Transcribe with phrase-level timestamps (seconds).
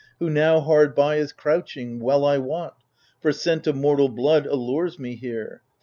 [0.17, 2.75] Who now hard by is crouching, well I wot,
[3.19, 5.61] For scent of mortal blood allures me here.